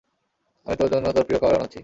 [0.67, 1.79] আমি তোর জন্য তোর প্রিয় খাবার বানাচ্ছি।